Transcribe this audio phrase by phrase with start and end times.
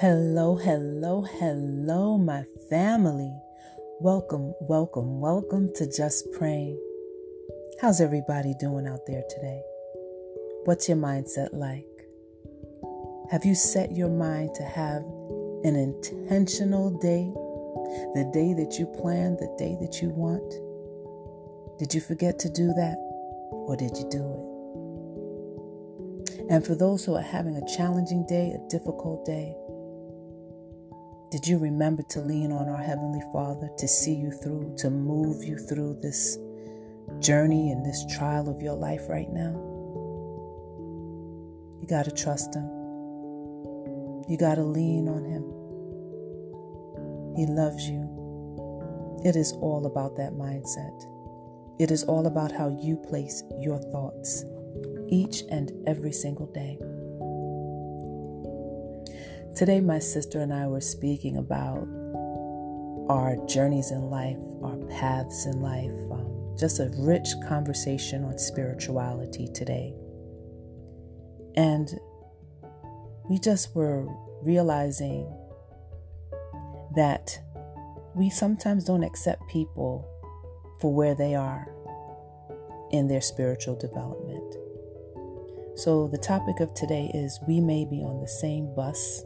[0.00, 3.34] Hello, hello, hello, my family.
[3.98, 6.80] Welcome, welcome, welcome to Just Praying.
[7.80, 9.60] How's everybody doing out there today?
[10.66, 11.84] What's your mindset like?
[13.32, 15.02] Have you set your mind to have
[15.64, 17.32] an intentional day?
[18.14, 20.48] The day that you plan, the day that you want?
[21.80, 22.98] Did you forget to do that?
[23.50, 24.48] Or did you do it?
[26.50, 29.56] And for those who are having a challenging day, a difficult day,
[31.30, 35.44] did you remember to lean on our Heavenly Father to see you through, to move
[35.44, 36.38] you through this
[37.18, 39.52] journey and this trial of your life right now?
[41.80, 42.64] You got to trust Him.
[44.26, 45.44] You got to lean on Him.
[47.36, 48.08] He loves you.
[49.22, 51.04] It is all about that mindset.
[51.78, 54.44] It is all about how you place your thoughts
[55.10, 56.78] each and every single day.
[59.56, 61.86] Today, my sister and I were speaking about
[63.08, 69.48] our journeys in life, our paths in life, um, just a rich conversation on spirituality
[69.48, 69.94] today.
[71.56, 71.88] And
[73.28, 74.06] we just were
[74.42, 75.26] realizing
[76.94, 77.38] that
[78.14, 80.08] we sometimes don't accept people
[80.80, 81.66] for where they are
[82.90, 84.54] in their spiritual development.
[85.76, 89.22] So, the topic of today is we may be on the same bus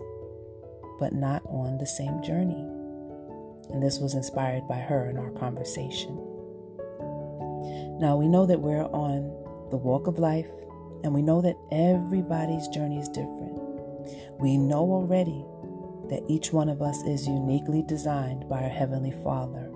[1.03, 2.65] but not on the same journey.
[3.73, 6.15] And this was inspired by her in our conversation.
[7.99, 9.23] Now, we know that we're on
[9.73, 10.47] the walk of life,
[11.03, 13.59] and we know that everybody's journey is different.
[14.39, 15.45] We know already
[16.09, 19.73] that each one of us is uniquely designed by our Heavenly Father.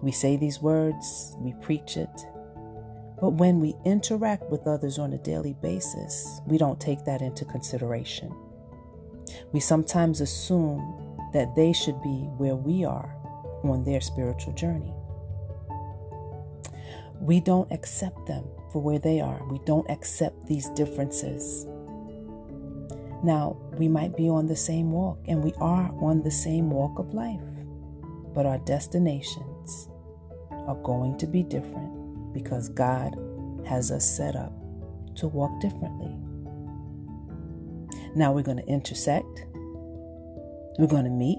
[0.00, 2.20] We say these words, we preach it,
[3.20, 7.44] but when we interact with others on a daily basis, we don't take that into
[7.44, 8.32] consideration.
[9.52, 13.14] We sometimes assume that they should be where we are
[13.64, 14.92] on their spiritual journey.
[17.20, 19.40] We don't accept them for where they are.
[19.50, 21.66] We don't accept these differences.
[23.22, 26.98] Now, we might be on the same walk, and we are on the same walk
[26.98, 27.40] of life,
[28.34, 29.88] but our destinations
[30.50, 33.16] are going to be different because God
[33.64, 34.52] has us set up
[35.16, 36.14] to walk differently.
[38.16, 39.44] Now we're going to intersect,
[40.78, 41.38] we're going to meet,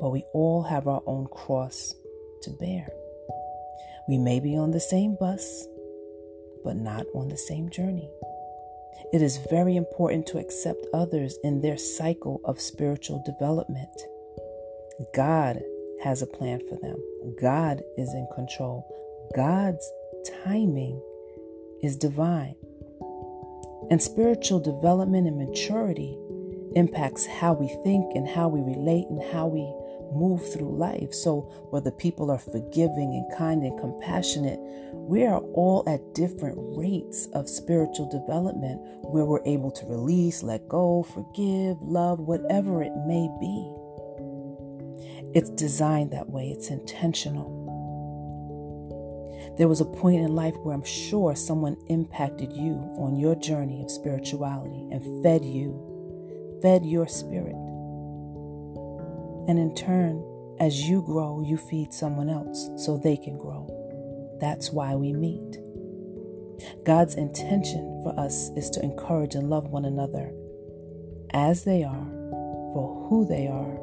[0.00, 1.94] but we all have our own cross
[2.42, 2.88] to bear.
[4.06, 5.66] We may be on the same bus,
[6.62, 8.10] but not on the same journey.
[9.12, 14.02] It is very important to accept others in their cycle of spiritual development.
[15.14, 15.62] God
[16.02, 16.96] has a plan for them,
[17.40, 18.86] God is in control.
[19.34, 19.90] God's
[20.44, 21.00] timing
[21.82, 22.56] is divine.
[23.90, 26.16] And spiritual development and maturity
[26.74, 29.62] impacts how we think and how we relate and how we
[30.14, 31.12] move through life.
[31.12, 34.58] So, whether people are forgiving and kind and compassionate,
[34.92, 40.68] we are all at different rates of spiritual development where we're able to release, let
[40.68, 43.72] go, forgive, love, whatever it may be.
[45.34, 47.61] It's designed that way, it's intentional.
[49.58, 53.82] There was a point in life where I'm sure someone impacted you on your journey
[53.82, 57.54] of spirituality and fed you, fed your spirit.
[59.48, 60.24] And in turn,
[60.58, 63.68] as you grow, you feed someone else so they can grow.
[64.40, 65.58] That's why we meet.
[66.84, 70.32] God's intention for us is to encourage and love one another
[71.34, 72.06] as they are,
[72.72, 73.78] for who they are,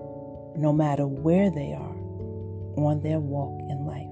[0.55, 1.95] no matter where they are
[2.77, 4.08] on their walk in life.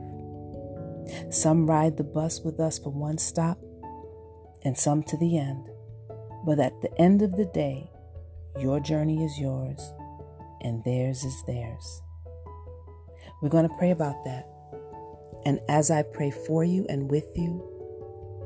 [1.30, 3.60] Some ride the bus with us for one stop
[4.64, 5.68] and some to the end.
[6.46, 7.92] But at the end of the day,
[8.60, 9.94] your journey is yours
[10.62, 12.02] and theirs is theirs.
[13.42, 14.48] We're going to pray about that.
[15.46, 17.62] And as I pray for you and with you,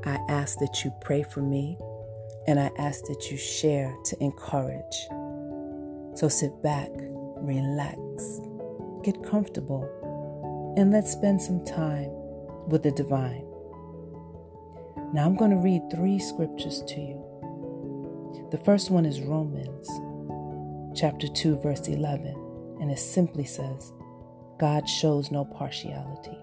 [0.04, 1.78] I ask that you pray for me
[2.48, 5.08] and I ask that you share to encourage.
[6.16, 6.90] So sit back,
[7.38, 8.42] relax,
[9.04, 9.88] get comfortable,
[10.78, 12.10] and let's spend some time
[12.68, 13.46] with the divine.
[15.14, 18.48] Now I'm going to read three scriptures to you.
[18.52, 19.90] The first one is Romans
[20.98, 22.36] chapter 2 verse 11
[22.82, 23.94] and it simply says
[24.60, 26.38] God shows no partiality.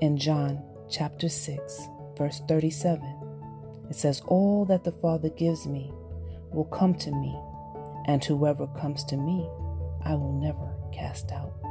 [0.00, 1.80] In John chapter 6
[2.16, 3.02] verse 37
[3.90, 5.92] it says all that the Father gives me
[6.52, 7.36] will come to me
[8.06, 9.48] and whoever comes to me
[10.04, 11.63] I will never cast out.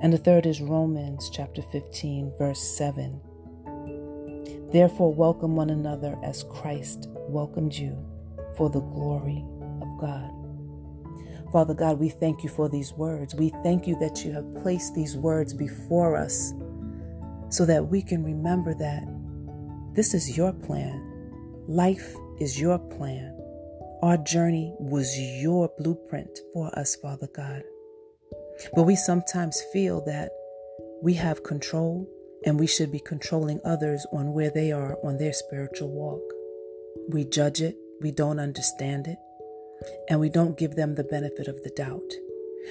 [0.00, 3.20] And the third is Romans chapter 15, verse 7.
[4.72, 7.96] Therefore, welcome one another as Christ welcomed you
[8.56, 9.44] for the glory
[9.80, 10.30] of God.
[11.52, 13.34] Father God, we thank you for these words.
[13.34, 16.54] We thank you that you have placed these words before us
[17.50, 19.04] so that we can remember that
[19.94, 21.64] this is your plan.
[21.68, 23.38] Life is your plan.
[24.02, 27.62] Our journey was your blueprint for us, Father God.
[28.74, 30.30] But we sometimes feel that
[31.02, 32.08] we have control
[32.44, 36.22] and we should be controlling others on where they are on their spiritual walk.
[37.08, 39.18] We judge it, we don't understand it,
[40.08, 42.12] and we don't give them the benefit of the doubt.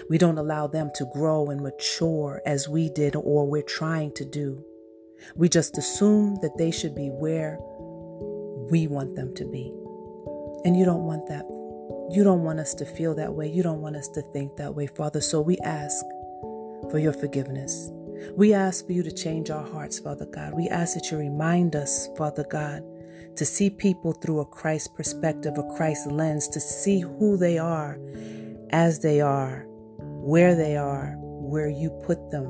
[0.09, 4.25] We don't allow them to grow and mature as we did or we're trying to
[4.25, 4.63] do.
[5.35, 7.57] We just assume that they should be where
[8.69, 9.73] we want them to be.
[10.63, 11.45] And you don't want that.
[12.11, 13.49] You don't want us to feel that way.
[13.49, 15.21] You don't want us to think that way, Father.
[15.21, 16.03] So we ask
[16.89, 17.89] for your forgiveness.
[18.35, 20.53] We ask for you to change our hearts, Father God.
[20.53, 22.83] We ask that you remind us, Father God,
[23.37, 27.97] to see people through a Christ perspective, a Christ lens, to see who they are
[28.71, 29.65] as they are,
[29.97, 32.45] where they are, where you put them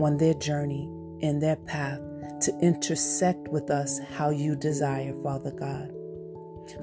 [0.00, 0.88] on their journey,
[1.18, 2.00] in their path,
[2.42, 5.92] to intersect with us how you desire, Father God.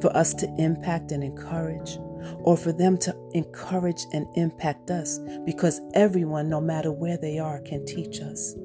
[0.01, 1.97] For us to impact and encourage,
[2.39, 7.61] or for them to encourage and impact us, because everyone, no matter where they are,
[7.61, 8.55] can teach us,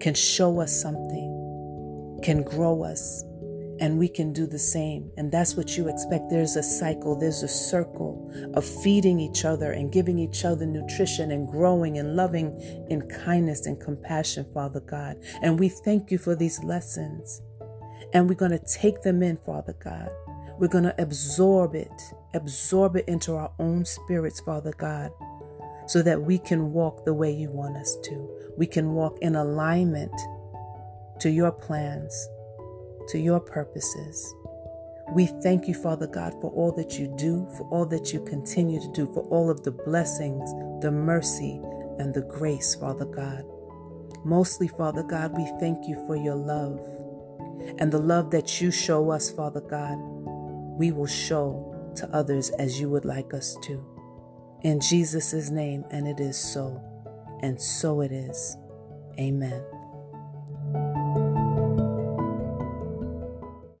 [0.00, 3.24] can show us something, can grow us,
[3.80, 5.10] and we can do the same.
[5.16, 6.30] And that's what you expect.
[6.30, 11.32] There's a cycle, there's a circle of feeding each other and giving each other nutrition
[11.32, 12.56] and growing and loving
[12.88, 15.16] in kindness and compassion, Father God.
[15.42, 17.42] And we thank you for these lessons.
[18.12, 20.08] And we're going to take them in, Father God.
[20.58, 22.02] We're going to absorb it,
[22.32, 25.10] absorb it into our own spirits, Father God,
[25.86, 28.30] so that we can walk the way you want us to.
[28.56, 30.12] We can walk in alignment
[31.20, 32.28] to your plans
[33.08, 34.34] to your purposes.
[35.12, 38.80] We thank you, Father God, for all that you do, for all that you continue
[38.80, 40.50] to do, for all of the blessings,
[40.82, 41.60] the mercy,
[41.98, 43.44] and the grace, Father God.
[44.24, 46.80] Mostly, Father God, we thank you for your love.
[47.78, 49.98] And the love that you show us, Father God,
[50.76, 53.84] we will show to others as you would like us to.
[54.62, 56.82] In Jesus' name, and it is so,
[57.40, 58.56] and so it is.
[59.18, 59.62] Amen.